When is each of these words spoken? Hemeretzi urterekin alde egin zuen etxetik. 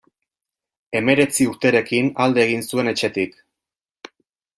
Hemeretzi 0.99 1.45
urterekin 1.49 2.09
alde 2.25 2.43
egin 2.45 2.65
zuen 2.71 2.91
etxetik. 2.93 3.37